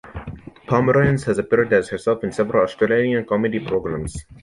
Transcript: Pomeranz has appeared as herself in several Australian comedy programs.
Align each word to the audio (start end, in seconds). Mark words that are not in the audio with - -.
Pomeranz 0.67 1.25
has 1.25 1.37
appeared 1.37 1.71
as 1.73 1.89
herself 1.89 2.23
in 2.23 2.31
several 2.31 2.63
Australian 2.63 3.23
comedy 3.23 3.59
programs. 3.59 4.25